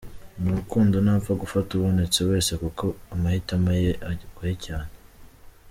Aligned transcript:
Mu 0.41 0.49
rukundo 0.57 0.95
ntapfa 1.05 1.31
gufata 1.41 1.69
ubonetse 1.73 2.19
wese 2.29 2.51
kuko 2.63 2.85
amahitamo 3.13 3.69
ye 3.81 3.91
agoye 4.09 4.55
cyane. 4.65 4.93